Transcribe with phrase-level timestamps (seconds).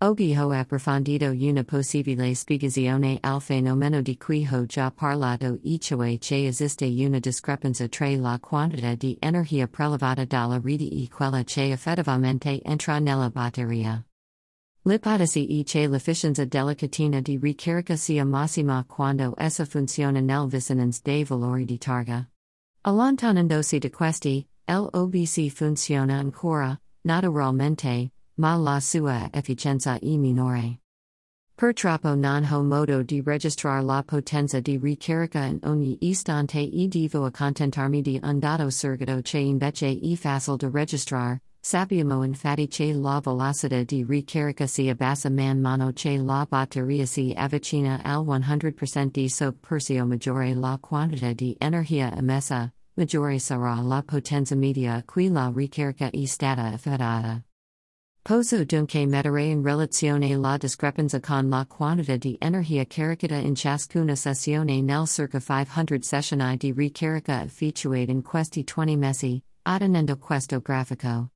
[0.00, 6.18] Oggi ho approfondito una possibile spiegazione al fenomeno di cui ho già parlato e cioè
[6.18, 11.72] che esiste una discrepanza tra la quantità di energia prelevata dalla rete e quella che
[11.72, 14.04] effettivamente entra nella batteria.
[14.82, 21.00] L'ipotesi e che l'efficienza della catena di ricarica sia massima quando essa funziona nel vicinanze
[21.02, 22.28] dei valori di targa.
[22.82, 30.80] Allontanandosi da questi, l'OBC funziona ancora, naturalmente, ma la sua efficienza e minore.
[31.54, 37.24] Purtroppo non ho modo di registrare la potenza di ricarica in ogni istante e devo
[37.24, 41.40] accontentarmi di un dato surgato che invece è facile da registrare.
[41.58, 47.32] Sappiamo infatti che la velocità di ricarica si abbassa man mano che la batteria si
[47.34, 54.02] avvicina al 100% di SoC persio maggiore la quantità di energia emessa, maggiore sarà la
[54.02, 57.42] potenza media qui la ricarica è stata effettuata.
[58.26, 64.16] Posso dunque mettere in relazione la discrepanza con la quantità di energia caricata in ciascuna
[64.16, 71.30] sessione nel circa 500 sessioni di ricarica effettuate in questi 20 mesi, ottenendo questo grafico.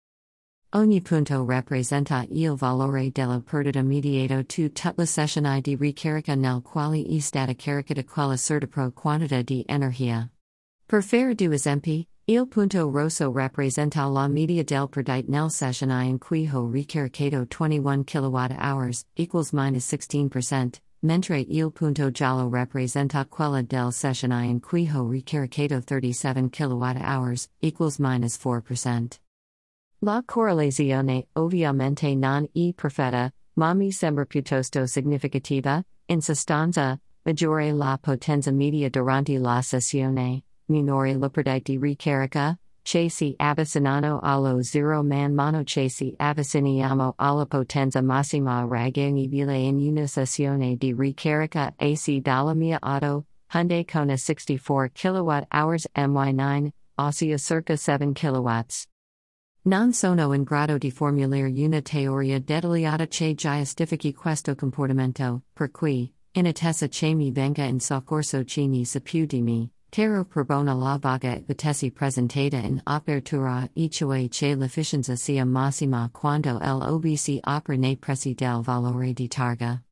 [0.70, 7.06] Ogni punto rappresenta il valore della perdita immediato tu tutte sessioni di ricarica nel quale
[7.06, 10.28] è stata caricata quella certa pro quantità di energia.
[10.91, 16.19] Per fare due esempi, Il punto rosso rappresenta la media del perdite nel sessione in
[16.19, 23.93] cui ho ricaricato 21 kWh, equals minus 16%, mentre il punto giallo rappresenta quella del
[23.93, 29.21] sessione in cui ho ricaricato 37 kWh, equals minus 4%.
[30.01, 37.97] La correlazione ovviamente non è perfetta, ma mi sembra piuttosto significativa, in sostanza, maggiore la
[38.01, 41.19] potenza media durante la sessione minore
[41.63, 48.67] di ricarica, che si avvicinano allo zero man mano che si avviciniamo alla potenza massima
[48.69, 55.45] raggiungibile in una sessione di ricarica AC dalla mia auto, Hyundai Kona 64 kWh
[55.95, 58.49] MY9, ossia circa 7 kW.
[59.62, 66.11] Non sono in grado di formulare una teoria dettagliata che giustifichi questo comportamento, per cui,
[66.33, 69.71] in attesa che mi venga in soccorso chi ne sa di me.
[69.93, 76.59] Tero propone la vaga ipotesi presentata in apertura e cioè che l'efficienza sia massima quando
[76.61, 79.83] l'OBC opera nei pressi del valore di targa.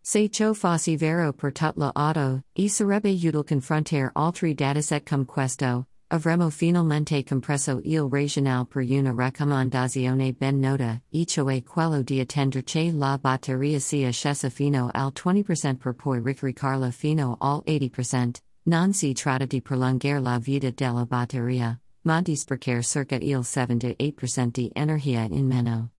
[0.00, 5.86] Se ciò fosse vero per tutta l'auto, e sarebbe utile confrontare altri dataset come questo,
[6.08, 12.64] avremo finalmente compresso il regionale per una raccomandazione ben nota, e cioè quello di attendere
[12.64, 18.40] che la batteria sia scesa fino al 20% per poi ricaricarla fino al 80%.
[18.70, 24.46] Non si tratta di prolungare la vita della batteria, ma di sprecare circa il 7-8%
[24.52, 25.88] di energia in meno.